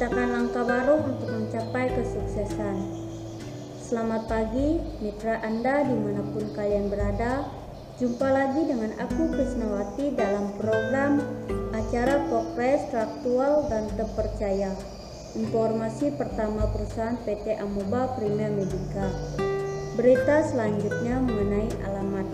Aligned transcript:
menciptakan 0.00 0.32
langkah 0.32 0.64
baru 0.64 0.96
untuk 1.12 1.28
mencapai 1.28 1.92
kesuksesan. 1.92 2.76
Selamat 3.84 4.32
pagi, 4.32 4.80
mitra 5.04 5.44
Anda 5.44 5.84
di 5.84 5.92
mana 5.92 6.24
pun 6.24 6.56
kalian 6.56 6.88
berada. 6.88 7.44
Jumpa 8.00 8.32
lagi 8.32 8.64
dengan 8.64 8.96
aku 8.96 9.28
Krisnawati 9.28 10.16
dalam 10.16 10.56
program 10.56 11.20
acara 11.76 12.16
Pokres 12.32 12.88
Traktual 12.88 13.68
dan 13.68 13.92
Terpercaya. 13.92 14.72
Informasi 15.36 16.16
pertama 16.16 16.64
perusahaan 16.72 17.20
PT 17.28 17.60
Amoba 17.60 18.16
Prima 18.16 18.48
Medica. 18.48 19.04
Berita 20.00 20.48
selanjutnya 20.48 21.20
mengenai 21.20 21.68
alamat. 21.92 22.24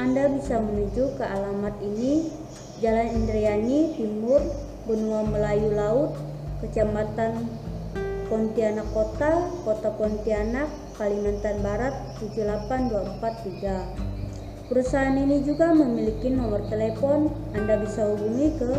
Anda 0.00 0.32
bisa 0.32 0.64
menuju 0.64 1.20
ke 1.20 1.24
alamat 1.28 1.76
ini 1.84 2.32
Jalan 2.80 3.20
Indriani 3.20 4.00
Timur, 4.00 4.40
Benua 4.88 5.28
Melayu 5.28 5.76
Laut, 5.76 6.35
Kecamatan 6.56 7.52
Pontianak 8.32 8.88
Kota, 8.96 9.44
Kota 9.62 9.92
Pontianak, 9.92 10.72
Kalimantan 10.96 11.60
Barat 11.60 11.92
78243. 12.16 14.64
Perusahaan 14.66 15.14
ini 15.14 15.44
juga 15.44 15.70
memiliki 15.76 16.32
nomor 16.32 16.64
telepon 16.66 17.30
Anda 17.52 17.76
bisa 17.78 18.08
hubungi 18.08 18.56
ke 18.56 18.72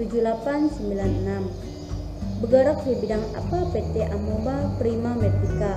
089626117896. 0.00 2.40
Bergerak 2.40 2.80
di 2.88 2.96
bidang 3.04 3.20
apa 3.36 3.68
PT 3.68 4.00
Amoba 4.10 4.74
Prima 4.80 5.12
Medica? 5.12 5.76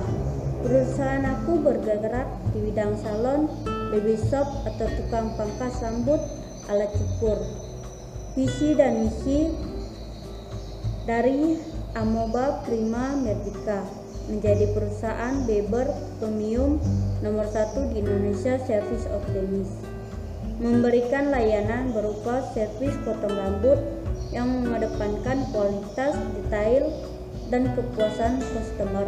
Perusahaan 0.64 1.28
aku 1.28 1.60
bergerak 1.60 2.24
di 2.56 2.72
bidang 2.72 2.96
salon, 2.96 3.52
baby 3.92 4.16
shop 4.16 4.48
atau 4.64 4.88
tukang 4.96 5.36
pangkas 5.36 5.76
rambut 5.84 6.24
alat 6.72 6.88
cukur. 6.96 7.36
Visi 8.34 8.74
dan 8.74 9.06
misi 9.06 9.46
dari 11.06 11.54
Amoba 11.94 12.66
Prima 12.66 13.14
Medica 13.14 13.86
menjadi 14.26 14.74
perusahaan 14.74 15.46
Beber 15.46 15.86
Premium 16.18 16.82
nomor 17.22 17.46
satu 17.46 17.86
di 17.94 18.02
Indonesia 18.02 18.58
Service 18.58 19.06
of 19.14 19.22
Demis 19.30 19.70
memberikan 20.58 21.30
layanan 21.30 21.94
berupa 21.94 22.42
servis 22.54 22.94
potong 23.02 23.38
rambut 23.38 23.78
yang 24.34 24.50
mengedepankan 24.50 25.46
kualitas, 25.54 26.18
detail, 26.34 26.90
dan 27.54 27.70
kepuasan 27.74 28.42
customer. 28.42 29.06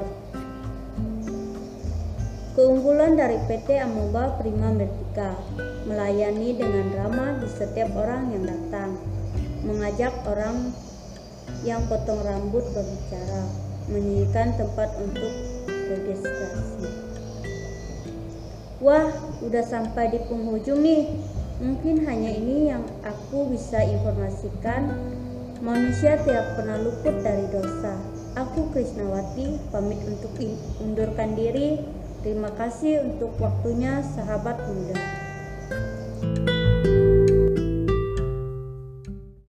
Keunggulan 2.54 3.18
dari 3.18 3.36
PT 3.50 3.82
Amoba 3.82 4.38
Prima 4.40 4.72
Medica 4.72 5.36
melayani 5.84 6.56
dengan 6.56 6.88
ramah 6.94 7.36
di 7.42 7.48
setiap 7.52 7.92
orang 7.94 8.32
yang 8.32 8.48
datang, 8.48 8.96
mengajak 9.66 10.14
orang 10.30 10.70
yang 11.66 11.82
potong 11.90 12.22
rambut 12.22 12.62
berbicara, 12.70 13.42
menyanyikan 13.90 14.54
tempat 14.54 14.94
untuk 15.02 15.32
registrasi. 15.66 16.86
Wah, 18.78 19.10
udah 19.42 19.64
sampai 19.66 20.14
di 20.14 20.20
penghujung 20.30 20.84
nih. 20.84 21.18
Mungkin 21.56 22.04
hanya 22.04 22.30
ini 22.30 22.70
yang 22.70 22.84
aku 23.02 23.50
bisa 23.50 23.82
informasikan. 23.82 24.92
Manusia 25.64 26.20
tidak 26.20 26.52
pernah 26.54 26.76
luput 26.78 27.16
dari 27.24 27.48
dosa. 27.48 27.96
Aku 28.36 28.68
Krisnawati 28.76 29.56
pamit 29.72 29.98
untuk 30.04 30.36
undurkan 30.84 31.32
diri. 31.32 31.80
Terima 32.20 32.52
kasih 32.52 33.00
untuk 33.08 33.32
waktunya 33.40 34.04
sahabat 34.04 34.60
muda. 34.68 35.25